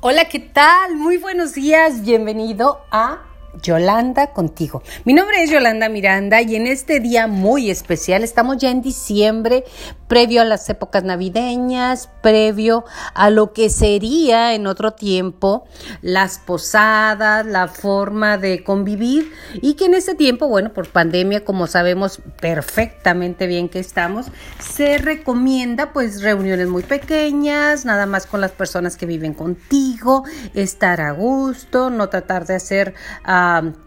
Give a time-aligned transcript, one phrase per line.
[0.00, 0.94] Hola, ¿qué tal?
[0.94, 2.02] Muy buenos días.
[2.02, 3.18] Bienvenido a
[3.62, 4.82] Yolanda contigo.
[5.04, 9.64] Mi nombre es Yolanda Miranda y en este día muy especial estamos ya en diciembre,
[10.06, 12.84] previo a las épocas navideñas, previo
[13.14, 15.66] a lo que sería en otro tiempo
[16.02, 21.66] las posadas, la forma de convivir y que en este tiempo, bueno, por pandemia, como
[21.66, 24.26] sabemos perfectamente bien que estamos,
[24.58, 31.00] se recomienda pues reuniones muy pequeñas, nada más con las personas que viven contigo, estar
[31.00, 32.94] a gusto, no tratar de hacer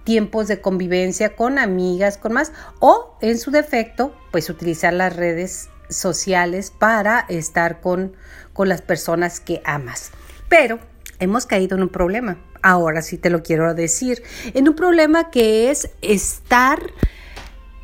[0.03, 5.69] tiempos de convivencia con amigas, con más, o en su defecto, pues utilizar las redes
[5.89, 8.15] sociales para estar con,
[8.53, 10.11] con las personas que amas.
[10.49, 10.79] Pero
[11.19, 12.37] hemos caído en un problema.
[12.61, 14.23] Ahora sí te lo quiero decir.
[14.53, 16.79] En un problema que es estar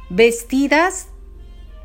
[0.10, 1.08] vestidas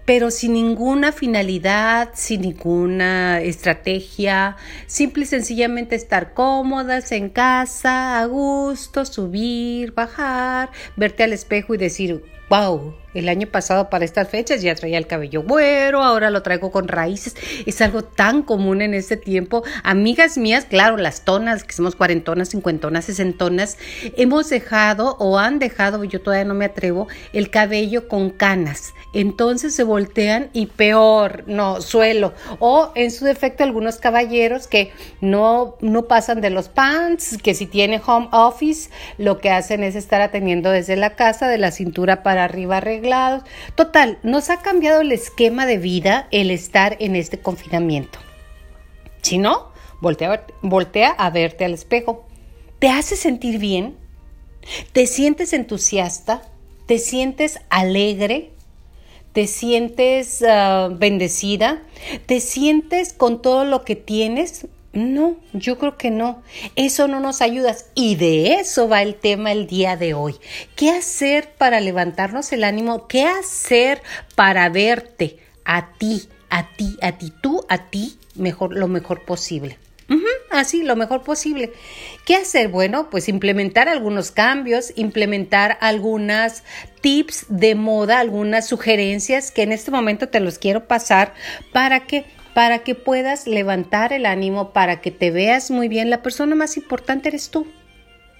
[0.04, 4.56] pero sin ninguna finalidad, sin ninguna estrategia,
[4.86, 11.78] simple y sencillamente estar cómodas en casa, a gusto, subir, bajar, verte al espejo y
[11.78, 16.42] decir, wow, el año pasado para estas fechas ya traía el cabello güero, ahora lo
[16.42, 17.34] traigo con raíces.
[17.64, 19.64] Es algo tan común en este tiempo.
[19.84, 23.78] Amigas mías, claro, las tonas, que somos cuarentonas, cincuentonas, sesentonas,
[24.16, 28.92] hemos dejado o han dejado, yo todavía no me atrevo, el cabello con canas.
[29.14, 32.32] Entonces se voltean y peor, no, suelo.
[32.58, 37.66] O en su defecto algunos caballeros que no, no pasan de los pants, que si
[37.66, 42.22] tiene home office, lo que hacen es estar atendiendo desde la casa, de la cintura
[42.22, 48.18] para arriba Total, nos ha cambiado el esquema de vida el estar en este confinamiento.
[49.22, 52.26] Si no, voltea, voltea a verte al espejo.
[52.78, 53.96] ¿Te hace sentir bien?
[54.92, 56.42] ¿Te sientes entusiasta?
[56.86, 58.50] ¿Te sientes alegre?
[59.32, 61.82] ¿Te sientes ah, bendecida?
[62.26, 64.66] ¿Te sientes con todo lo que tienes?
[64.92, 66.42] No, yo creo que no.
[66.76, 67.74] Eso no nos ayuda.
[67.94, 70.36] Y de eso va el tema el día de hoy.
[70.76, 73.08] ¿Qué hacer para levantarnos el ánimo?
[73.08, 74.02] ¿Qué hacer
[74.34, 79.78] para verte a ti, a ti, a ti, tú, a ti, mejor, lo mejor posible?
[80.50, 81.72] así, lo mejor posible.
[82.24, 82.68] ¿Qué hacer?
[82.68, 86.62] Bueno, pues implementar algunos cambios, implementar algunas
[87.00, 91.34] tips de moda, algunas sugerencias que en este momento te los quiero pasar
[91.72, 96.10] para que para que puedas levantar el ánimo, para que te veas muy bien.
[96.10, 97.66] La persona más importante eres tú.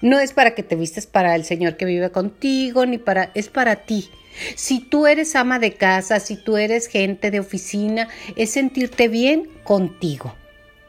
[0.01, 3.49] No es para que te vistes para el Señor que vive contigo, ni para, es
[3.49, 4.09] para ti.
[4.55, 9.49] Si tú eres ama de casa, si tú eres gente de oficina, es sentirte bien
[9.63, 10.35] contigo.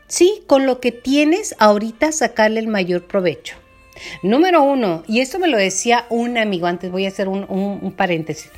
[0.09, 3.57] Sí, con lo que tienes ahorita sacarle el mayor provecho.
[4.23, 7.93] Número uno, y esto me lo decía un amigo, antes voy a hacer un, un
[7.93, 8.51] paréntesis.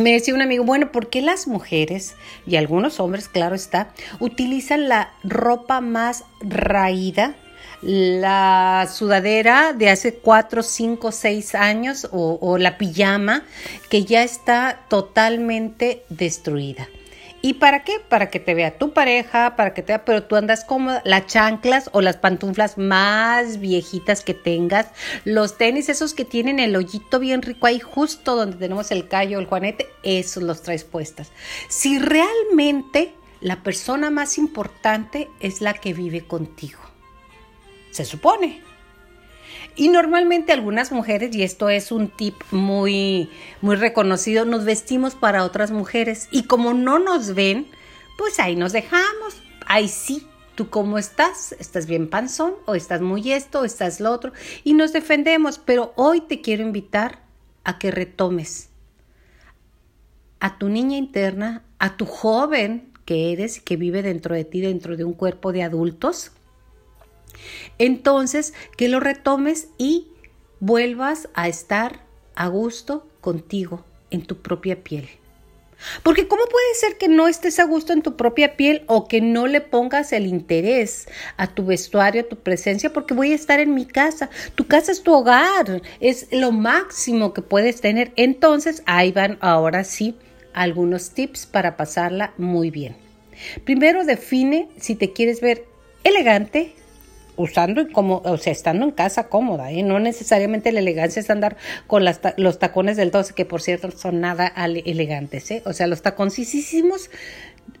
[0.00, 2.14] Me decía un amigo, bueno, ¿por qué las mujeres
[2.46, 7.34] y algunos hombres, claro está, utilizan la ropa más raída?
[7.82, 13.44] la sudadera de hace 4, 5, 6 años o, o la pijama
[13.88, 16.88] que ya está totalmente destruida.
[17.42, 18.00] ¿Y para qué?
[18.00, 21.00] Para que te vea tu pareja, para que te vea, pero tú andas cómoda.
[21.04, 24.88] Las chanclas o las pantuflas más viejitas que tengas,
[25.24, 29.38] los tenis esos que tienen el hoyito bien rico ahí justo donde tenemos el callo,
[29.38, 31.32] el juanete, esos los traes puestas.
[31.68, 36.80] Si realmente la persona más importante es la que vive contigo.
[37.90, 38.69] Se supone.
[39.76, 45.44] Y normalmente algunas mujeres, y esto es un tip muy, muy reconocido, nos vestimos para
[45.44, 46.28] otras mujeres.
[46.30, 47.66] Y como no nos ven,
[48.18, 49.42] pues ahí nos dejamos.
[49.66, 50.26] Ahí sí,
[50.60, 51.52] ¿Tú cómo estás?
[51.58, 52.52] ¿Estás bien panzón?
[52.66, 53.60] ¿O estás muy esto?
[53.60, 54.32] ¿O estás lo otro?
[54.62, 57.20] Y nos defendemos, pero hoy te quiero invitar
[57.64, 58.68] a que retomes
[60.38, 64.96] a tu niña interna, a tu joven que eres, que vive dentro de ti, dentro
[64.98, 66.32] de un cuerpo de adultos,
[67.78, 70.08] entonces, que lo retomes y
[70.60, 75.08] vuelvas a estar a gusto contigo en tu propia piel.
[76.02, 79.20] Porque ¿cómo puede ser que no estés a gusto en tu propia piel o que
[79.20, 82.92] no le pongas el interés a tu vestuario, a tu presencia?
[82.92, 84.28] Porque voy a estar en mi casa.
[84.54, 88.12] Tu casa es tu hogar, es lo máximo que puedes tener.
[88.16, 90.16] Entonces, ahí van ahora sí
[90.52, 92.96] algunos tips para pasarla muy bien.
[93.64, 95.64] Primero define si te quieres ver
[96.04, 96.74] elegante,
[97.40, 99.82] usando como, o sea, estando en casa cómoda, ¿eh?
[99.82, 101.56] no necesariamente la elegancia es andar
[101.86, 105.62] con los tacones del 12, que por cierto son nada elegantes, ¿eh?
[105.64, 107.10] o sea, los taconcísimos,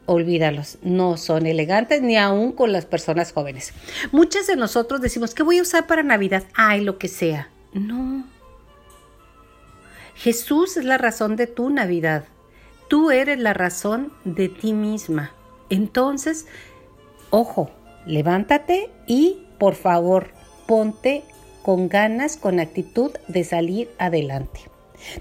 [0.06, 3.74] olvídalos, no son elegantes ni aún con las personas jóvenes.
[4.12, 6.44] Muchas de nosotros decimos, ¿qué voy a usar para Navidad?
[6.54, 7.50] Ay, lo que sea.
[7.74, 8.24] No.
[10.14, 12.24] Jesús es la razón de tu Navidad.
[12.88, 15.32] Tú eres la razón de ti misma.
[15.68, 16.46] Entonces,
[17.30, 17.70] ojo,
[18.06, 20.30] levántate y por favor,
[20.66, 21.22] ponte
[21.62, 24.60] con ganas, con actitud de salir adelante.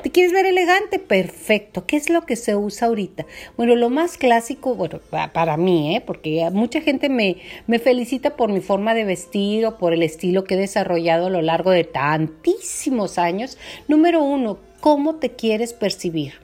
[0.01, 0.97] ¿Te quieres ver elegante?
[0.97, 1.85] Perfecto.
[1.85, 3.25] ¿Qué es lo que se usa ahorita?
[3.57, 5.01] Bueno, lo más clásico, bueno,
[5.33, 6.01] para mí, ¿eh?
[6.01, 7.37] porque mucha gente me,
[7.67, 11.31] me felicita por mi forma de vestir o por el estilo que he desarrollado a
[11.31, 13.57] lo largo de tantísimos años.
[13.89, 16.35] Número uno, ¿cómo te quieres percibir?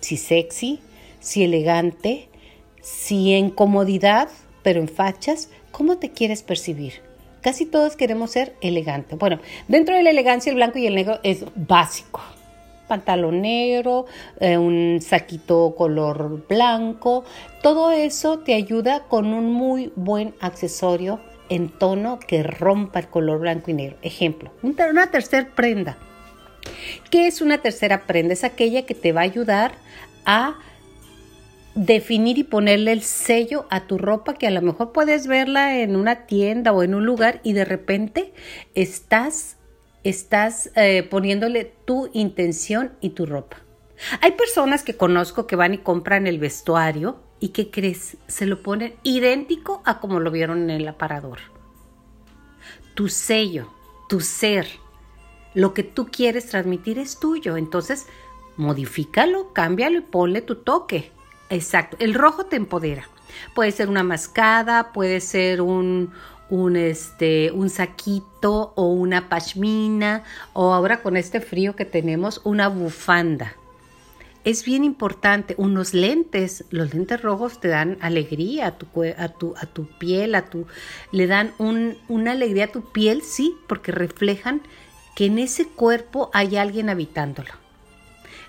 [0.00, 0.80] Si sexy,
[1.20, 2.28] si elegante,
[2.82, 4.28] si en comodidad,
[4.64, 7.05] pero en fachas, ¿cómo te quieres percibir?
[7.46, 9.16] Casi todos queremos ser elegantes.
[9.16, 9.38] Bueno,
[9.68, 12.20] dentro de la elegancia el blanco y el negro es básico.
[12.88, 14.06] Pantalón negro,
[14.40, 17.22] eh, un saquito color blanco,
[17.62, 23.38] todo eso te ayuda con un muy buen accesorio en tono que rompa el color
[23.38, 23.96] blanco y negro.
[24.02, 25.98] Ejemplo, una tercera prenda.
[27.12, 28.32] ¿Qué es una tercera prenda?
[28.32, 29.70] Es aquella que te va a ayudar
[30.24, 30.56] a
[31.76, 35.94] definir y ponerle el sello a tu ropa que a lo mejor puedes verla en
[35.94, 38.32] una tienda o en un lugar y de repente
[38.74, 39.58] estás,
[40.02, 43.58] estás eh, poniéndole tu intención y tu ropa.
[44.22, 48.62] Hay personas que conozco que van y compran el vestuario y que crees, se lo
[48.62, 51.38] ponen idéntico a como lo vieron en el aparador.
[52.94, 53.70] Tu sello,
[54.08, 54.66] tu ser,
[55.52, 58.06] lo que tú quieres transmitir es tuyo, entonces
[58.56, 61.12] modifícalo, cámbialo y ponle tu toque.
[61.50, 63.08] Exacto, el rojo te empodera.
[63.54, 66.12] Puede ser una mascada, puede ser un,
[66.50, 72.68] un, este, un saquito o una pashmina o ahora con este frío que tenemos una
[72.68, 73.54] bufanda.
[74.44, 78.86] Es bien importante, unos lentes, los lentes rojos te dan alegría a tu,
[79.18, 80.66] a tu, a tu piel, a tu,
[81.10, 84.62] le dan un, una alegría a tu piel, sí, porque reflejan
[85.16, 87.50] que en ese cuerpo hay alguien habitándolo.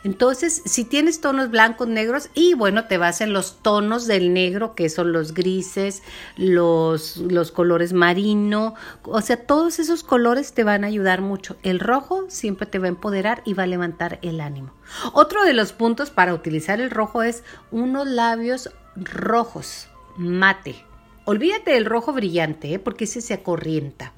[0.08, 4.74] Entonces, si tienes tonos blancos, negros, y bueno, te vas en los tonos del negro,
[4.74, 6.02] que son los grises,
[6.38, 8.74] los, los colores marino,
[9.04, 11.58] o sea, todos esos colores te van a ayudar mucho.
[11.62, 14.72] El rojo siempre te va a empoderar y va a levantar el ánimo.
[15.12, 20.86] Otro de los puntos para utilizar el rojo es unos labios rojos, mate.
[21.26, 22.80] Olvídate del rojo brillante, ¿eh?
[22.80, 24.14] porque ese se acorrienta.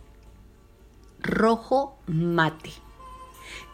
[1.19, 2.73] Rojo mate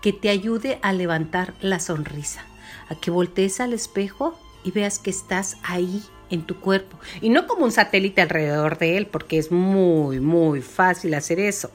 [0.02, 2.46] que te ayude a levantar la sonrisa,
[2.90, 7.48] a que voltees al espejo y veas que estás ahí en tu cuerpo y no
[7.48, 11.70] como un satélite alrededor de él, porque es muy, muy fácil hacer eso.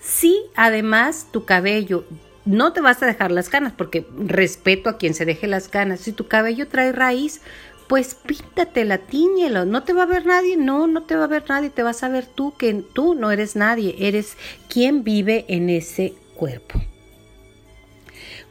[0.00, 2.04] Si además tu cabello
[2.44, 6.00] no te vas a dejar las canas, porque respeto a quien se deje las canas.
[6.00, 7.42] Si tu cabello trae raíz,
[7.86, 9.64] pues píntatela, tiñelo.
[9.66, 11.70] No te va a ver nadie, no, no te va a ver nadie.
[11.70, 14.36] Te vas a ver tú que tú no eres nadie, eres
[14.68, 16.80] quien vive en ese cuerpo.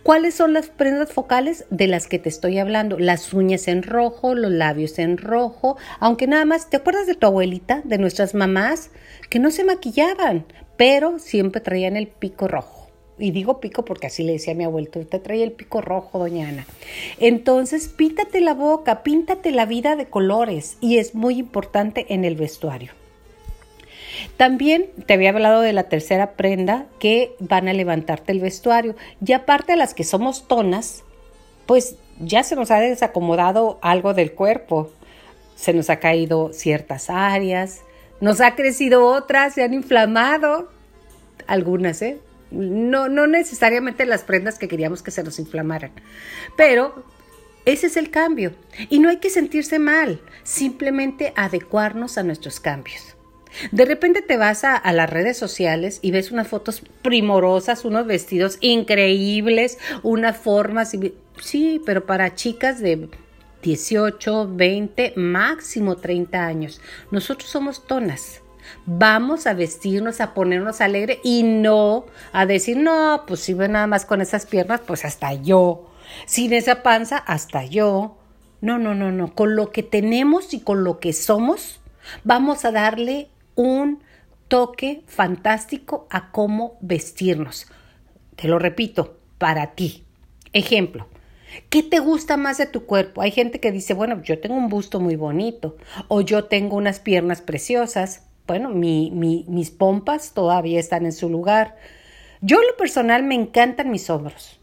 [0.10, 2.98] ¿Cuáles son las prendas focales de las que te estoy hablando?
[2.98, 7.28] Las uñas en rojo, los labios en rojo, aunque nada más, ¿te acuerdas de tu
[7.28, 8.90] abuelita, de nuestras mamás,
[9.30, 10.48] que no se maquillaban,
[10.78, 12.90] pero siempre traían el pico rojo?
[13.20, 16.18] Y digo pico porque así le decía a mi abuelita, usted trae el pico rojo,
[16.18, 16.66] doña Ana.
[17.20, 22.34] Entonces, píntate la boca, píntate la vida de colores y es muy importante en el
[22.34, 22.99] vestuario.
[24.38, 28.96] También te había hablado de la tercera prenda que van a levantarte el vestuario.
[29.26, 31.04] Y aparte de las que somos tonas,
[31.66, 34.92] pues ya se nos ha desacomodado algo del cuerpo.
[35.56, 37.82] Se nos ha caído ciertas áreas,
[38.22, 40.70] nos ha crecido otras, se han inflamado
[41.48, 42.20] algunas, ¿eh?
[42.52, 45.92] No, no necesariamente las prendas que queríamos que se nos inflamaran,
[46.56, 47.04] pero
[47.66, 48.54] ese es el cambio.
[48.90, 53.16] Y no hay que sentirse mal, simplemente adecuarnos a nuestros cambios.
[53.72, 58.58] De repente te vas a, las redes sociales y ves unas fotos primorosas, unos vestidos
[58.62, 60.92] increíbles, unas formas.
[61.42, 63.10] Sí, pero para chicas de
[63.62, 66.82] 18, 20, máximo 30 años.
[67.12, 68.42] Nosotros somos tonas.
[68.86, 73.88] Vamos a vestirnos, a ponernos alegre y no a decir, no, pues si ven nada
[73.88, 75.90] más con esas piernas, pues hasta yo.
[76.26, 78.18] Sin esa panza, hasta yo.
[78.62, 79.34] No, no, no, no.
[79.34, 81.80] Con lo que tenemos y con lo que somos,
[82.24, 84.02] vamos a darle un
[84.48, 87.68] toque fantástico a cómo vestirnos.
[88.36, 90.06] Te lo repito, para ti.
[90.54, 91.08] Ejemplo,
[91.70, 93.22] ¿qué te gusta más de tu cuerpo?
[93.22, 95.78] Hay gente que dice, bueno, yo tengo un busto muy bonito
[96.08, 98.28] o yo tengo unas piernas preciosas.
[98.48, 101.76] Bueno, mis pompas todavía están en su lugar.
[102.42, 104.60] Yo, en lo personal, me encantan mis hombros.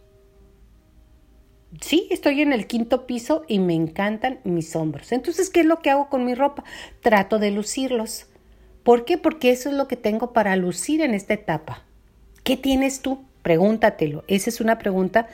[1.81, 5.12] Sí, estoy en el quinto piso y me encantan mis hombros.
[5.12, 6.64] Entonces, ¿qué es lo que hago con mi ropa?
[7.00, 8.26] Trato de lucirlos.
[8.87, 9.19] ¿Por qué?
[9.19, 11.83] Porque eso es lo que tengo para lucir en esta etapa.
[12.45, 13.25] ¿Qué tienes tú?
[13.43, 14.23] Pregúntatelo.
[14.28, 15.26] Esa es una pregunta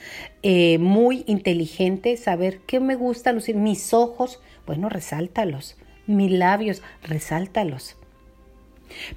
[0.43, 3.57] eh, muy inteligente, saber qué me gusta lucir.
[3.57, 5.77] Mis ojos, bueno, resáltalos.
[6.07, 7.97] Mis labios, resáltalos.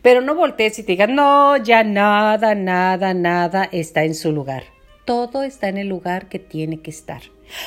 [0.01, 4.65] Pero no voltees y te digas, no, ya nada, nada, nada está en su lugar.
[5.05, 7.21] Todo está en el lugar que tiene que estar.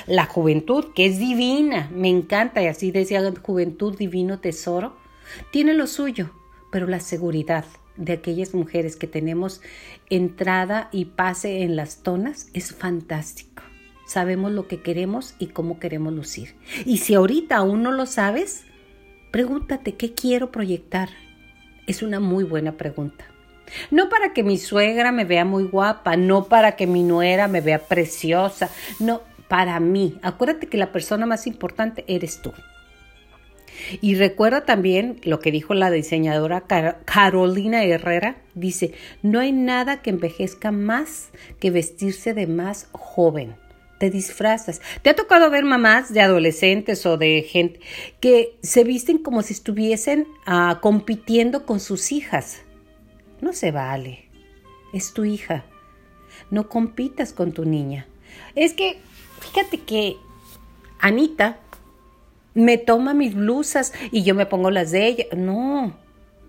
[0.07, 4.99] La juventud, que es divina, me encanta, y así decía juventud, divino tesoro,
[5.51, 6.33] tiene lo suyo,
[6.71, 7.65] pero la seguridad
[7.97, 9.61] de aquellas mujeres que tenemos
[10.09, 13.63] entrada y pase en las tonas es fantástico.
[14.07, 16.55] Sabemos lo que queremos y cómo queremos lucir.
[16.87, 18.65] Y si ahorita aún no lo sabes,
[19.31, 21.11] pregúntate qué quiero proyectar.
[21.87, 23.27] Es una muy buena pregunta.
[23.91, 27.61] No para que mi suegra me vea muy guapa, no para que mi nuera me
[27.61, 30.19] vea preciosa, no, para mí.
[30.23, 32.53] Acuérdate que la persona más importante eres tú.
[34.01, 36.65] Y recuerda también lo que dijo la diseñadora
[37.05, 38.37] Carolina Herrera.
[38.55, 38.93] Dice,
[39.23, 41.31] no hay nada que envejezca más
[41.61, 43.57] que vestirse de más joven.
[43.99, 44.81] Te disfrazas.
[45.03, 47.81] ¿Te ha tocado ver mamás de adolescentes o de gente
[48.21, 52.63] que se visten como si estuviesen ah, compitiendo con sus hijas?
[53.41, 54.29] No se vale.
[54.93, 55.65] Es tu hija.
[56.51, 58.07] No compitas con tu niña.
[58.55, 58.99] Es que,
[59.41, 60.17] fíjate que
[61.01, 61.59] Anita
[62.59, 65.25] me toma mis blusas y yo me pongo las de ella.
[65.37, 65.97] No,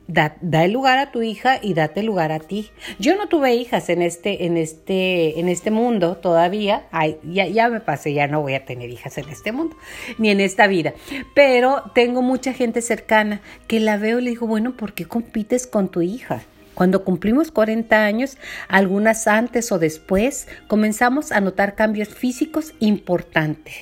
[0.08, 2.72] da, el lugar a tu hija y date lugar a ti.
[2.98, 6.88] Yo no tuve hijas en este, en este, en este mundo todavía.
[6.92, 9.78] Ay, ya, ya me pasé, ya no voy a tener hijas en este mundo,
[10.18, 10.94] ni en esta vida.
[11.36, 15.68] Pero tengo mucha gente cercana que la veo y le digo, bueno, ¿por qué compites
[15.68, 16.42] con tu hija?
[16.74, 18.38] Cuando cumplimos 40 años,
[18.68, 23.76] algunas antes o después, comenzamos a notar cambios físicos importantes.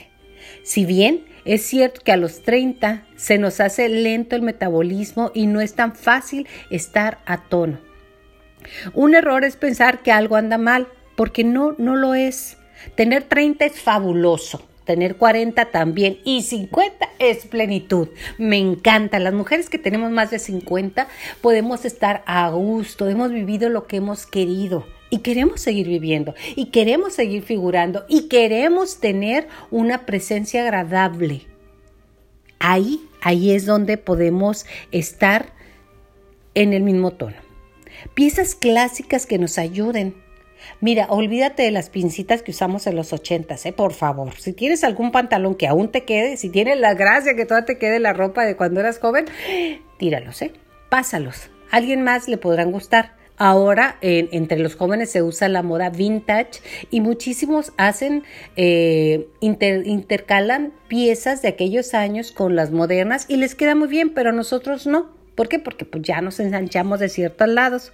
[0.64, 5.48] Si bien es cierto que a los 30 se nos hace lento el metabolismo y
[5.48, 7.80] no es tan fácil estar a tono.
[8.94, 12.58] Un error es pensar que algo anda mal, porque no, no lo es.
[12.96, 18.10] Tener 30 es fabuloso, tener 40 también y 50 es plenitud.
[18.38, 19.18] Me encanta.
[19.18, 21.08] Las mujeres que tenemos más de 50
[21.40, 26.66] podemos estar a gusto, hemos vivido lo que hemos querido y queremos seguir viviendo y
[26.66, 31.42] queremos seguir figurando y queremos tener una presencia agradable.
[32.60, 35.54] Ahí, ahí es donde podemos estar
[36.56, 37.38] en el mismo tono.
[38.14, 40.16] Piezas clásicas que nos ayuden.
[40.82, 43.74] Mira, olvídate de las pincitas que usamos en los ochentas, ¿eh?
[43.74, 44.34] por favor.
[44.40, 47.78] Si tienes algún pantalón que aún te quede, si tienes la gracia que todavía te
[47.78, 49.26] quede la ropa de cuando eras joven,
[50.00, 50.54] tíralos, ¿eh?
[50.90, 51.50] Pásalos.
[51.70, 53.17] Alguien más le podrán gustar.
[53.38, 58.24] Ahora entre los jóvenes se usa la moda vintage y muchísimos hacen,
[58.56, 64.32] eh, intercalan piezas de aquellos años con las modernas y les queda muy bien, pero
[64.32, 65.16] nosotros no.
[65.36, 65.60] ¿Por qué?
[65.60, 67.94] Porque pues, ya nos ensanchamos de ciertos lados.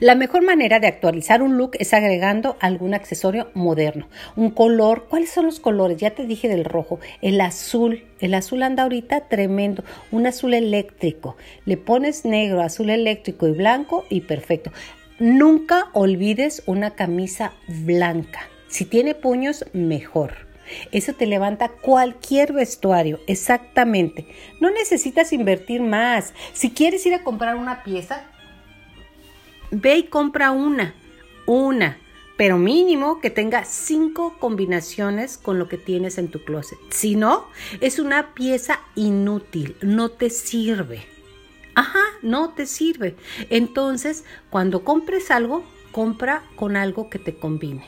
[0.00, 4.08] La mejor manera de actualizar un look es agregando algún accesorio moderno.
[4.36, 5.98] Un color, ¿cuáles son los colores?
[5.98, 8.04] Ya te dije del rojo, el azul.
[8.20, 11.36] El azul anda ahorita tremendo, un azul eléctrico.
[11.64, 14.72] Le pones negro, azul eléctrico y blanco y perfecto.
[15.18, 18.40] Nunca olvides una camisa blanca.
[18.68, 20.52] Si tiene puños, mejor.
[20.90, 24.26] Eso te levanta cualquier vestuario, exactamente.
[24.60, 26.32] No necesitas invertir más.
[26.52, 28.24] Si quieres ir a comprar una pieza,
[29.74, 30.94] Ve y compra una,
[31.46, 31.96] una,
[32.36, 36.78] pero mínimo que tenga cinco combinaciones con lo que tienes en tu closet.
[36.90, 37.46] Si no,
[37.80, 41.02] es una pieza inútil, no te sirve.
[41.74, 43.16] Ajá, no te sirve.
[43.48, 47.86] Entonces, cuando compres algo, compra con algo que te combine.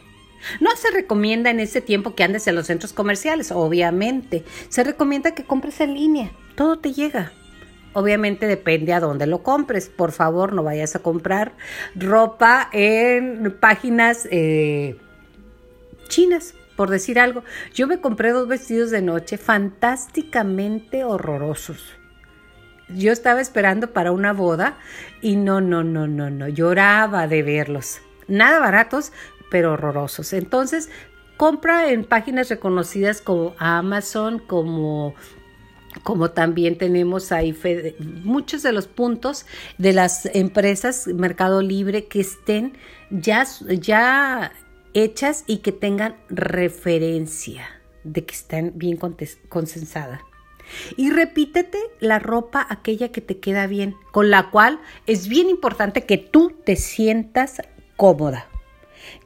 [0.61, 4.43] No se recomienda en ese tiempo que andes en los centros comerciales, obviamente.
[4.71, 6.33] Se recomienda que compres en línea.
[6.55, 7.33] Todo te llega.
[7.95, 9.89] Obviamente depende a dónde lo compres.
[9.89, 11.53] Por favor, no vayas a comprar
[11.95, 14.97] ropa en páginas eh,
[16.09, 17.45] chinas, por decir algo.
[17.73, 21.95] Yo me compré dos vestidos de noche fantásticamente horrorosos.
[22.89, 24.77] Yo estaba esperando para una boda
[25.23, 26.49] y no, no, no, no, no.
[26.49, 28.01] Lloraba de verlos.
[28.27, 29.13] Nada baratos,
[29.51, 30.33] pero horrorosos.
[30.33, 30.91] Entonces,
[31.37, 35.15] compra en páginas reconocidas como Amazon, como
[36.03, 37.57] como también tenemos ahí
[38.25, 39.47] muchos de los puntos
[39.79, 42.77] de las empresas Mercado Libre que estén
[43.11, 43.47] ya,
[43.81, 44.53] ya
[44.93, 47.67] hechas y que tengan referencia
[48.05, 48.99] de que están bien
[49.49, 50.21] consensadas.
[50.97, 56.05] Y repítete la ropa aquella que te queda bien, con la cual es bien importante
[56.05, 57.61] que tú te sientas
[57.97, 58.49] cómoda.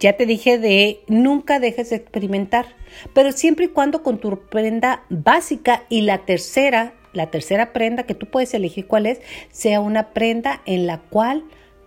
[0.00, 2.66] Ya te dije de nunca dejes de experimentar,
[3.14, 8.14] pero siempre y cuando con tu prenda básica y la tercera, la tercera prenda que
[8.14, 9.20] tú puedes elegir cuál es,
[9.50, 11.44] sea una prenda en la cual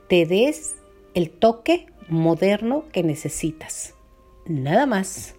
[0.08, 0.76] te des
[1.14, 3.94] el toque moderno que necesitas.
[4.46, 5.36] Nada más.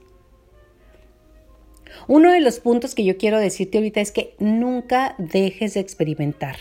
[2.09, 6.57] Uno de los puntos que yo quiero decirte ahorita es que nunca dejes de experimentar.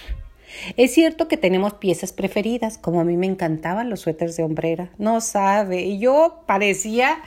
[0.78, 4.90] Es cierto que tenemos piezas preferidas, como a mí me encantaban los suéteres de hombrera,
[4.98, 7.22] no sabe, yo parecía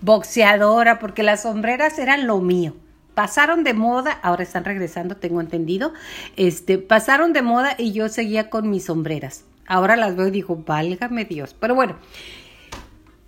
[0.00, 2.74] boxeadora porque las sombreras eran lo mío.
[3.14, 5.94] Pasaron de moda, ahora están regresando, tengo entendido.
[6.36, 9.44] Este, pasaron de moda y yo seguía con mis sombreras.
[9.66, 11.56] Ahora las veo y digo, válgame Dios.
[11.58, 11.96] Pero bueno,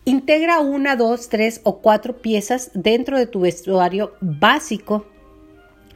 [0.04, 5.06] integra una, dos, tres o cuatro piezas dentro de tu vestuario básico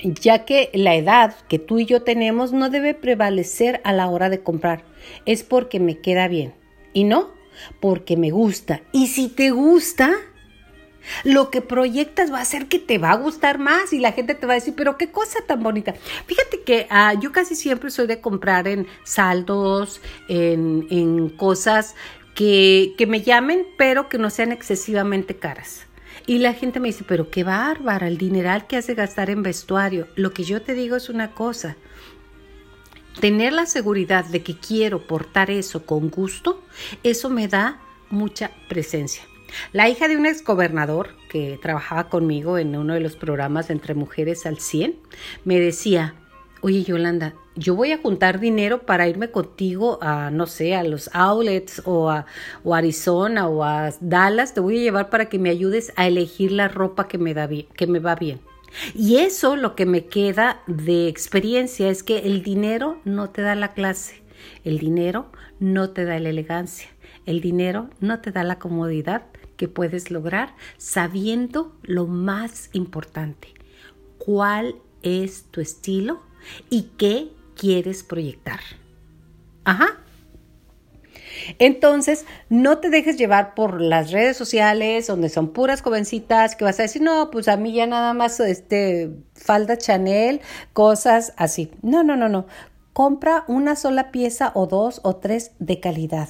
[0.02, 4.28] ya que la edad que tú y yo tenemos no debe prevalecer a la hora
[4.28, 4.84] de comprar.
[5.26, 6.54] Es porque me queda bien
[6.92, 7.30] y no
[7.80, 8.82] porque me gusta.
[8.92, 10.12] Y si te gusta,
[11.24, 14.34] lo que proyectas va a ser que te va a gustar más y la gente
[14.34, 15.94] te va a decir, pero qué cosa tan bonita.
[16.26, 21.94] Fíjate que ah, yo casi siempre soy de comprar en saldos, en, en cosas
[22.34, 25.86] que, que me llamen, pero que no sean excesivamente caras.
[26.26, 30.06] Y la gente me dice, pero qué bárbara, el dineral que hace gastar en vestuario.
[30.14, 31.76] Lo que yo te digo es una cosa.
[33.20, 36.62] Tener la seguridad de que quiero portar eso con gusto,
[37.02, 39.24] eso me da mucha presencia.
[39.72, 44.46] La hija de un exgobernador que trabajaba conmigo en uno de los programas Entre Mujeres
[44.46, 44.96] al 100
[45.44, 46.14] me decía,
[46.62, 51.10] oye Yolanda, yo voy a juntar dinero para irme contigo a, no sé, a los
[51.12, 52.24] outlets o a,
[52.72, 56.68] Arizona o a Dallas, te voy a llevar para que me ayudes a elegir la
[56.68, 58.40] ropa que me, da que me va bien.
[58.94, 63.54] Y eso lo que me queda de experiencia es que el dinero no te da
[63.54, 64.22] la clase,
[64.64, 66.88] el dinero no te da la elegancia,
[67.26, 69.26] el dinero no te da la comodidad
[69.56, 73.48] que puedes lograr sabiendo lo más importante,
[74.16, 76.22] cuál es tu estilo
[76.70, 78.60] y qué quieres proyectar.
[79.64, 79.98] Ajá.
[81.58, 86.78] Entonces, no te dejes llevar por las redes sociales donde son puras jovencitas que vas
[86.78, 90.40] a decir, no, pues a mí ya nada más este falda Chanel,
[90.72, 91.70] cosas así.
[91.82, 92.46] No, no, no, no.
[92.92, 96.28] Compra una sola pieza o dos o tres de calidad.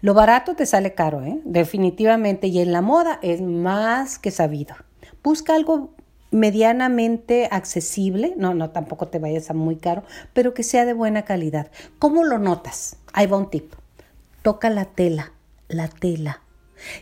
[0.00, 1.40] Lo barato te sale caro, ¿eh?
[1.44, 4.74] definitivamente, y en la moda es más que sabido.
[5.22, 5.94] Busca algo
[6.36, 11.24] medianamente accesible, no, no, tampoco te vayas a muy caro, pero que sea de buena
[11.24, 11.70] calidad.
[11.98, 12.98] ¿Cómo lo notas?
[13.14, 13.72] Ahí va un tip.
[14.42, 15.32] Toca la tela,
[15.68, 16.42] la tela.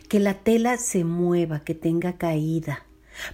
[0.09, 2.87] Que la tela se mueva, que tenga caída,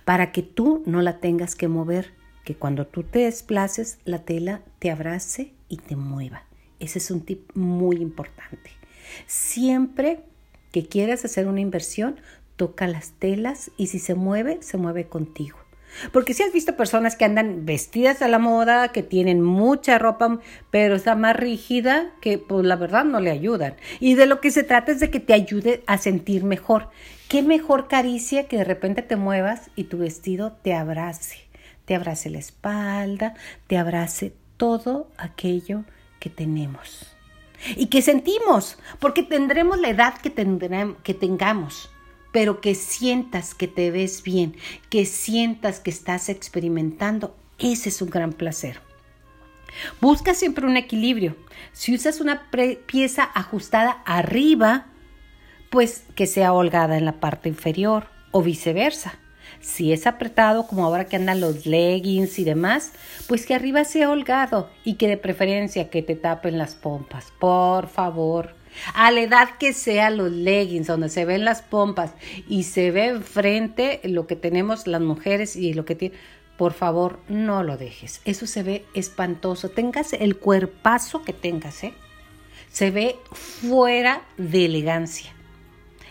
[0.06, 4.62] para que tú no la tengas que mover, que cuando tú te desplaces, la tela
[4.78, 6.44] te abrace y te mueva.
[6.78, 8.70] Ese es un tip muy importante.
[9.26, 10.24] Siempre
[10.72, 12.16] que quieras hacer una inversión,
[12.56, 15.59] toca las telas y si se mueve, se mueve contigo.
[16.12, 20.40] Porque si has visto personas que andan vestidas a la moda, que tienen mucha ropa,
[20.70, 23.74] pero está más rígida, que pues la verdad no le ayudan.
[23.98, 26.88] Y de lo que se trata es de que te ayude a sentir mejor.
[27.29, 31.38] Qué mejor caricia que de repente te muevas y tu vestido te abrace.
[31.85, 33.35] Te abrace la espalda,
[33.66, 35.85] te abrace todo aquello
[36.18, 37.14] que tenemos.
[37.76, 40.33] Y que sentimos, porque tendremos la edad que,
[41.03, 41.90] que tengamos
[42.32, 44.56] pero que sientas que te ves bien,
[44.88, 48.80] que sientas que estás experimentando, ese es un gran placer.
[50.00, 51.36] Busca siempre un equilibrio.
[51.72, 52.50] Si usas una
[52.86, 54.86] pieza ajustada arriba,
[55.70, 59.18] pues que sea holgada en la parte inferior o viceversa.
[59.60, 62.92] Si es apretado, como ahora que andan los leggings y demás,
[63.26, 67.32] pues que arriba sea holgado y que de preferencia que te tapen las pompas.
[67.38, 68.54] Por favor,
[68.94, 72.12] a la edad que sea los leggings, donde se ven las pompas
[72.48, 76.16] y se ve enfrente lo que tenemos las mujeres y lo que tiene,
[76.56, 78.20] por favor, no lo dejes.
[78.24, 79.70] Eso se ve espantoso.
[79.70, 81.94] Tengas el cuerpazo que tengas, ¿eh?
[82.70, 85.33] Se ve fuera de elegancia.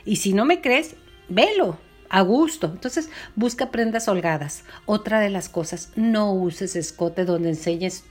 [0.05, 0.95] Y si no me crees,
[1.27, 1.77] velo
[2.09, 2.67] a gusto.
[2.67, 4.63] Entonces, busca prendas holgadas.
[4.85, 8.03] Otra de las cosas, no uses escote donde enseñes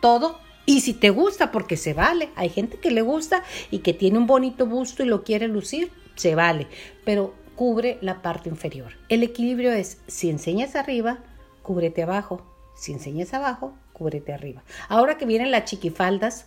[0.00, 3.94] todo y si te gusta, porque se vale, hay gente que le gusta y que
[3.94, 6.66] tiene un bonito busto y lo quiere lucir, se vale,
[7.06, 8.92] pero cubre la parte inferior.
[9.08, 11.20] El equilibrio es, si enseñas arriba,
[11.62, 12.42] cúbrete abajo,
[12.76, 14.62] si enseñas abajo, cúbrete arriba.
[14.90, 16.44] Ahora que vienen las chiquifaldas,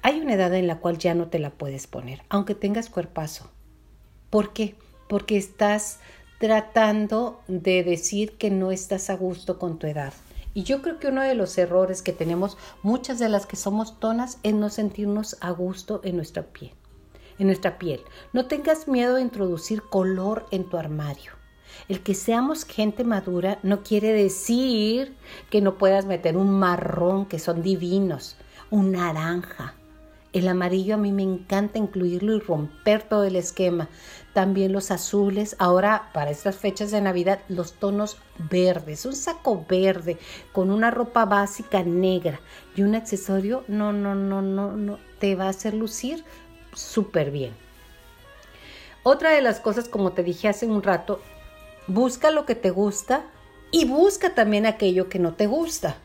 [0.00, 3.50] hay una edad en la cual ya no te la puedes poner, aunque tengas cuerpazo.
[4.30, 4.74] ¿Por qué?
[5.06, 5.98] Porque estás
[6.38, 10.14] tratando de decir que no estás a gusto con tu edad.
[10.54, 13.98] Y yo creo que uno de los errores que tenemos muchas de las que somos
[13.98, 16.72] tonas es no sentirnos a gusto en nuestra piel.
[17.38, 18.00] En nuestra piel.
[18.32, 21.32] No tengas miedo de introducir color en tu armario.
[21.88, 25.16] El que seamos gente madura no quiere decir
[25.50, 28.36] que no puedas meter un marrón, que son divinos,
[28.70, 29.74] un naranja.
[30.32, 33.88] El amarillo a mí me encanta incluirlo y romper todo el esquema.
[34.32, 35.56] También los azules.
[35.58, 38.16] Ahora, para estas fechas de Navidad, los tonos
[38.50, 39.04] verdes.
[39.04, 40.16] Un saco verde
[40.52, 42.40] con una ropa básica negra
[42.74, 43.64] y un accesorio.
[43.68, 44.98] No, no, no, no, no.
[45.18, 46.24] Te va a hacer lucir
[46.72, 47.52] súper bien.
[49.02, 51.20] Otra de las cosas, como te dije hace un rato,
[51.88, 53.26] busca lo que te gusta
[53.70, 55.96] y busca también aquello que no te gusta.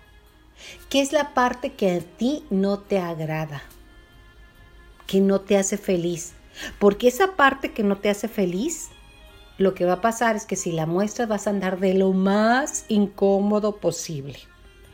[0.89, 3.61] ¿Qué es la parte que a ti no te agrada?
[5.07, 6.33] Que no te hace feliz.
[6.79, 8.89] Porque esa parte que no te hace feliz,
[9.57, 12.13] lo que va a pasar es que si la muestras vas a andar de lo
[12.13, 14.37] más incómodo posible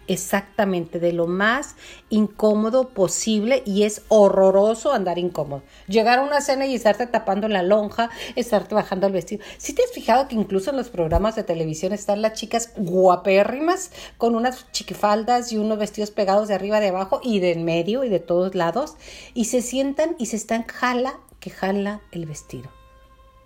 [0.08, 1.76] exactamente de lo más
[2.10, 5.64] incómodo posible y es horroroso andar incómodo.
[5.88, 9.44] Llegar a una cena y estarte tapando la lonja, estarte bajando el vestido.
[9.58, 13.92] Si te has fijado que incluso en los programas de televisión están las chicas guapérrimas
[14.18, 18.04] con unas chiquifaldas y unos vestidos pegados de arriba, de abajo y de en medio
[18.04, 18.96] y de todos lados
[19.34, 22.70] y se sientan y se están jala que jala el vestido.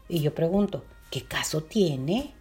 [0.09, 2.33] Y yo pregunto, ¿qué caso tiene?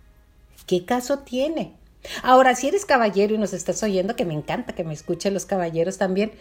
[0.66, 1.74] ¿Qué caso tiene?
[2.22, 5.46] Ahora, si eres caballero y nos estás oyendo, que me encanta que me escuchen los
[5.46, 6.32] caballeros también,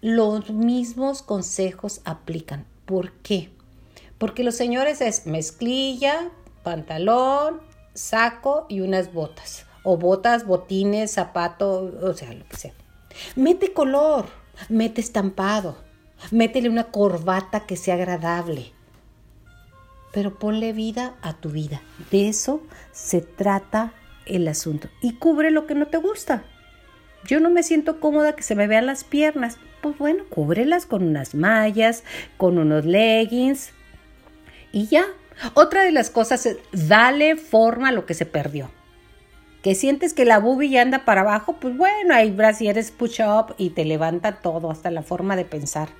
[0.00, 2.66] los mismos consejos aplican.
[2.86, 3.50] ¿Por qué?
[4.18, 6.30] Porque los señores es mezclilla,
[6.62, 7.60] pantalón,
[7.94, 9.66] saco y unas botas.
[9.82, 12.72] O botas, botines, zapato, o sea, lo que sea.
[13.34, 14.26] Mete color,
[14.68, 15.76] mete estampado,
[16.30, 18.72] métele una corbata que sea agradable.
[20.12, 21.82] Pero ponle vida a tu vida.
[22.10, 23.94] De eso se trata
[24.30, 26.44] el asunto y cubre lo que no te gusta.
[27.26, 29.58] Yo no me siento cómoda que se me vean las piernas.
[29.82, 32.04] Pues bueno, cúbrelas con unas mallas,
[32.36, 33.72] con unos leggings
[34.72, 35.04] y ya.
[35.54, 38.70] Otra de las cosas es dale forma a lo que se perdió.
[39.62, 43.70] Que sientes que la boobie ya anda para abajo, pues bueno, hay brasieres push-up y
[43.70, 45.90] te levanta todo, hasta la forma de pensar.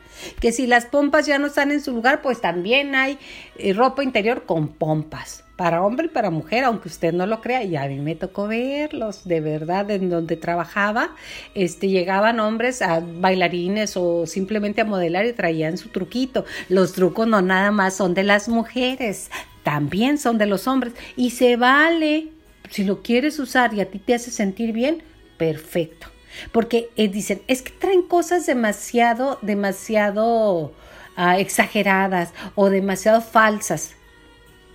[0.40, 3.18] Que si las pompas ya no están en su lugar, pues también hay
[3.58, 7.62] eh, ropa interior con pompas para hombre y para mujer, aunque usted no lo crea,
[7.64, 11.14] y a mí me tocó verlos, de verdad, en donde trabajaba,
[11.54, 16.46] este, llegaban hombres a bailarines o simplemente a modelar y traían su truquito.
[16.70, 19.30] Los trucos no nada más son de las mujeres,
[19.62, 22.28] también son de los hombres, y se vale,
[22.70, 25.02] si lo quieres usar y a ti te hace sentir bien,
[25.36, 26.06] perfecto.
[26.52, 30.72] Porque eh, dicen, es que traen cosas demasiado, demasiado
[31.16, 33.96] ah, exageradas o demasiado falsas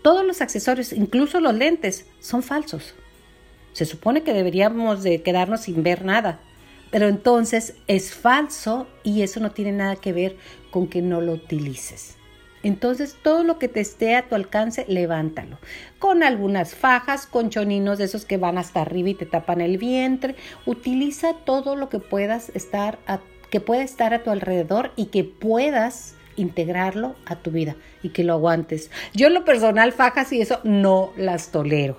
[0.06, 2.94] todos los accesorios, incluso los lentes, son falsos.
[3.74, 6.42] Se supone que deberíamos de quedarnos sin ver nada,
[6.92, 10.38] pero entonces es falso y eso no tiene nada que ver
[10.70, 12.18] con que no lo utilices.
[12.62, 15.58] Entonces todo lo que te esté a tu alcance, levántalo.
[15.98, 19.80] Con algunas fajas, con choninos de esos que van hasta arriba y te tapan el
[19.80, 20.36] vientre.
[20.68, 23.00] Utiliza todo lo que puedas estar
[23.50, 28.24] que pueda estar a tu alrededor y que puedas integrarlo a tu vida y que
[28.24, 28.92] lo aguantes.
[29.14, 31.98] Yo en lo personal, fajas y eso no las tolero.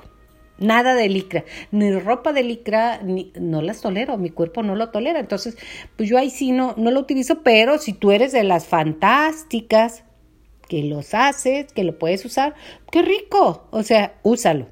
[0.58, 4.88] Nada de licra, ni ropa de licra, ni, no las tolero, mi cuerpo no lo
[4.88, 5.20] tolera.
[5.20, 5.58] Entonces,
[5.96, 10.04] pues yo ahí sí no, no lo utilizo, pero si tú eres de las fantásticas
[10.66, 12.54] que los haces, que lo puedes usar,
[12.90, 14.66] qué rico, o sea, úsalo.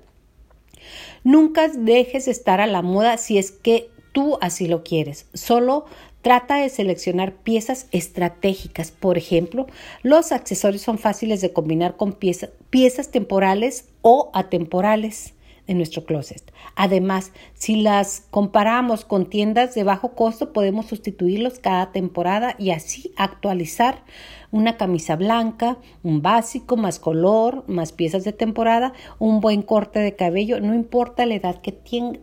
[1.22, 5.26] Nunca dejes de estar a la moda si es que tú así lo quieres.
[5.34, 5.86] Solo
[6.24, 8.90] Trata de seleccionar piezas estratégicas.
[8.90, 9.66] Por ejemplo,
[10.02, 15.34] los accesorios son fáciles de combinar con piezas temporales o atemporales
[15.66, 16.50] en nuestro closet.
[16.76, 23.12] Además, si las comparamos con tiendas de bajo costo, podemos sustituirlos cada temporada y así
[23.18, 24.02] actualizar
[24.50, 30.16] una camisa blanca, un básico, más color, más piezas de temporada, un buen corte de
[30.16, 31.74] cabello, no importa la edad que,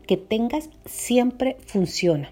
[0.07, 2.31] que tengas, siempre funciona.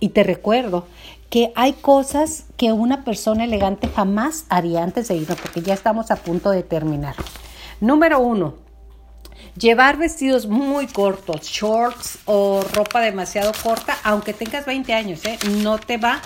[0.00, 0.86] Y te recuerdo
[1.30, 6.10] que hay cosas que una persona elegante jamás haría antes de irnos, porque ya estamos
[6.10, 7.16] a punto de terminar.
[7.80, 8.54] Número uno,
[9.58, 15.38] llevar vestidos muy cortos, shorts o ropa demasiado corta, aunque tengas 20 años, ¿eh?
[15.62, 16.20] no te va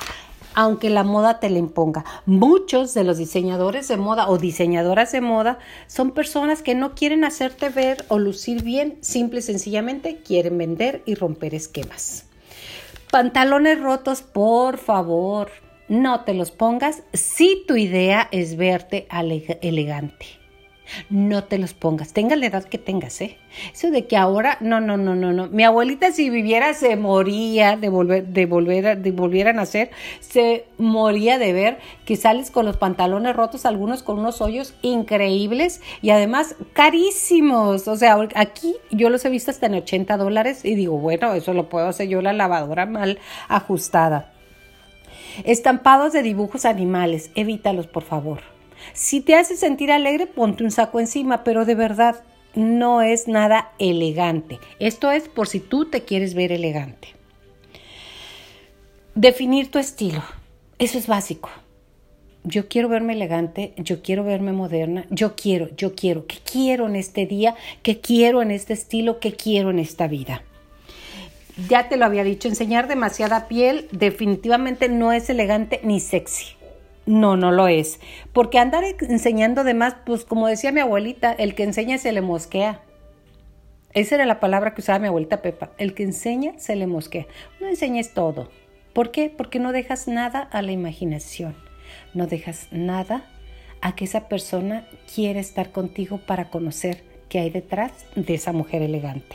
[0.54, 2.04] aunque la moda te la imponga.
[2.26, 7.24] Muchos de los diseñadores de moda o diseñadoras de moda son personas que no quieren
[7.24, 12.24] hacerte ver o lucir bien, simple y sencillamente quieren vender y romper esquemas.
[13.10, 15.50] Pantalones rotos, por favor,
[15.88, 17.02] no te los pongas.
[17.12, 19.08] Si tu idea es verte
[19.62, 20.39] elegante
[21.08, 23.38] no te los pongas, tenga la edad que tengas, ¿eh?
[23.72, 25.48] Eso de que ahora, no, no, no, no, no.
[25.48, 30.64] Mi abuelita si viviera se moría de volver, de volver, de volver a nacer, se
[30.78, 36.10] moría de ver que sales con los pantalones rotos, algunos con unos hoyos increíbles y
[36.10, 37.88] además carísimos.
[37.88, 41.52] O sea, aquí yo los he visto hasta en 80 dólares y digo, bueno, eso
[41.52, 44.32] lo puedo hacer yo la lavadora mal ajustada.
[45.44, 48.59] Estampados de dibujos animales, evítalos por favor.
[48.92, 52.22] Si te hace sentir alegre, ponte un saco encima, pero de verdad
[52.54, 54.58] no es nada elegante.
[54.78, 57.08] Esto es por si tú te quieres ver elegante.
[59.14, 60.22] Definir tu estilo.
[60.78, 61.50] Eso es básico.
[62.42, 66.96] Yo quiero verme elegante, yo quiero verme moderna, yo quiero, yo quiero, ¿qué quiero en
[66.96, 67.54] este día?
[67.82, 69.20] ¿Qué quiero en este estilo?
[69.20, 70.42] ¿Qué quiero en esta vida?
[71.68, 76.59] Ya te lo había dicho, enseñar demasiada piel definitivamente no es elegante ni sexy.
[77.10, 77.98] No, no lo es.
[78.32, 82.20] Porque andar enseñando de más, pues como decía mi abuelita, el que enseña se le
[82.20, 82.82] mosquea.
[83.94, 85.72] Esa era la palabra que usaba mi abuelita Pepa.
[85.76, 87.26] El que enseña se le mosquea.
[87.60, 88.48] No enseñes todo.
[88.92, 89.28] ¿Por qué?
[89.28, 91.56] Porque no dejas nada a la imaginación.
[92.14, 93.24] No dejas nada
[93.80, 98.82] a que esa persona quiera estar contigo para conocer qué hay detrás de esa mujer
[98.82, 99.34] elegante.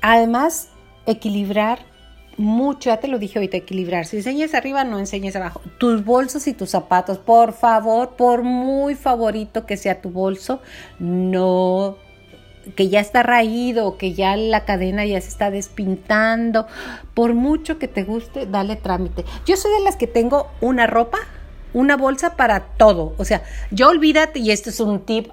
[0.00, 0.70] Además,
[1.06, 1.91] equilibrar
[2.36, 4.06] mucho, ya te lo dije ahorita, equilibrar.
[4.06, 5.60] Si enseñas arriba, no enseñes abajo.
[5.78, 10.60] Tus bolsos y tus zapatos, por favor, por muy favorito que sea tu bolso,
[10.98, 11.96] no
[12.76, 16.66] que ya está raído, que ya la cadena ya se está despintando,
[17.12, 19.24] por mucho que te guste, dale trámite.
[19.46, 21.18] Yo soy de las que tengo una ropa,
[21.74, 23.14] una bolsa para todo.
[23.18, 25.32] O sea, yo olvídate, y este es un tip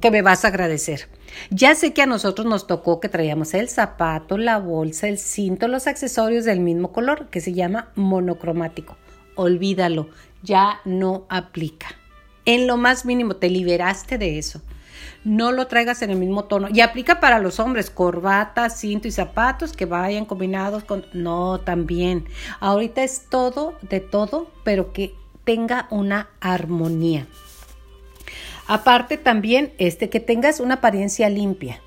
[0.00, 1.08] que me vas a agradecer.
[1.50, 5.68] Ya sé que a nosotros nos tocó que traíamos el zapato, la bolsa, el cinto,
[5.68, 8.96] los accesorios del mismo color, que se llama monocromático.
[9.34, 10.08] Olvídalo,
[10.42, 11.88] ya no aplica.
[12.44, 14.62] En lo más mínimo te liberaste de eso
[15.26, 16.68] no lo traigas en el mismo tono.
[16.72, 21.04] Y aplica para los hombres, corbata, cinto y zapatos que vayan combinados con...
[21.12, 22.26] No, también.
[22.60, 27.26] Ahorita es todo de todo, pero que tenga una armonía.
[28.68, 31.80] Aparte también, este, que tengas una apariencia limpia.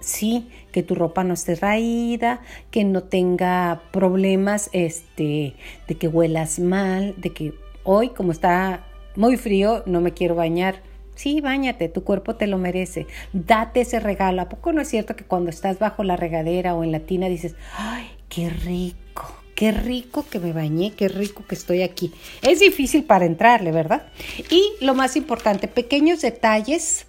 [0.00, 5.54] Sí, que tu ropa no esté raída, que no tenga problemas, este,
[5.88, 10.82] de que huelas mal, de que hoy como está muy frío no me quiero bañar
[11.14, 13.06] Sí, bañate, tu cuerpo te lo merece.
[13.32, 14.42] Date ese regalo.
[14.42, 17.28] ¿A poco no es cierto que cuando estás bajo la regadera o en la tina
[17.28, 22.12] dices, ay, qué rico, qué rico que me bañé, qué rico que estoy aquí?
[22.42, 24.06] Es difícil para entrarle, ¿verdad?
[24.50, 27.06] Y lo más importante, pequeños detalles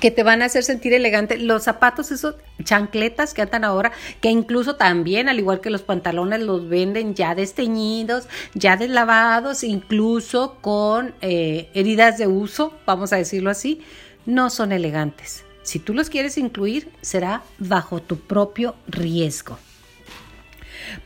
[0.00, 1.38] que te van a hacer sentir elegante.
[1.38, 6.40] Los zapatos, esos chancletas que andan ahora, que incluso también, al igual que los pantalones,
[6.40, 13.50] los venden ya desteñidos, ya deslavados, incluso con eh, heridas de uso, vamos a decirlo
[13.50, 13.80] así,
[14.26, 15.44] no son elegantes.
[15.62, 19.58] Si tú los quieres incluir, será bajo tu propio riesgo.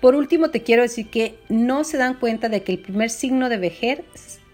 [0.00, 3.48] Por último, te quiero decir que no se dan cuenta de que el primer signo
[3.48, 4.00] de vejez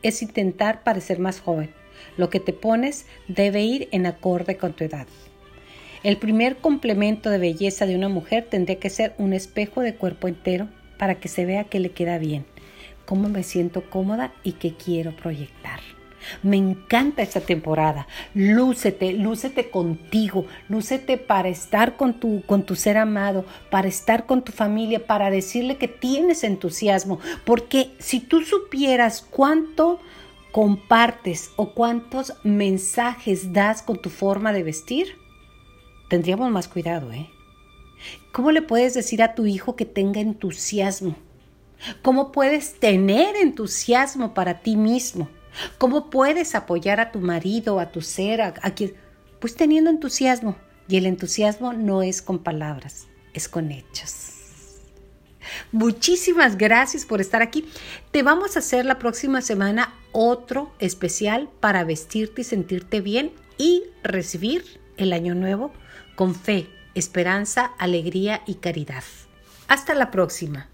[0.03, 1.71] es intentar parecer más joven.
[2.17, 5.07] Lo que te pones debe ir en acorde con tu edad.
[6.03, 10.29] El primer complemento de belleza de una mujer tendría que ser un espejo de cuerpo
[10.29, 12.45] entero para que se vea que le queda bien,
[13.05, 15.81] cómo me siento cómoda y qué quiero proyectar.
[16.43, 18.07] Me encanta esta temporada.
[18.35, 24.43] Lúcete, lúcete contigo, lúcete para estar con tu, con tu ser amado, para estar con
[24.43, 27.19] tu familia, para decirle que tienes entusiasmo.
[27.45, 30.01] Porque si tú supieras cuánto
[30.53, 35.19] compartes o cuántos mensajes das con tu forma de vestir,
[36.09, 37.29] tendríamos más cuidado, ¿eh?
[38.33, 41.17] ¿Cómo le puedes decir a tu hijo que tenga entusiasmo?
[42.03, 45.29] ¿Cómo puedes tener entusiasmo para ti mismo?
[45.79, 48.95] ¿Cómo puedes apoyar a tu marido, a tu ser, a, a quien?
[49.41, 50.57] Pues teniendo entusiasmo.
[50.89, 54.37] Y el entusiasmo no es con palabras, es con hechos.
[55.73, 57.69] Muchísimas gracias por estar aquí.
[58.11, 63.85] Te vamos a hacer la próxima semana otro especial para vestirte y sentirte bien y
[64.03, 65.73] recibir el año nuevo
[66.15, 69.05] con fe, esperanza, alegría y caridad.
[69.69, 70.69] Hasta la próxima.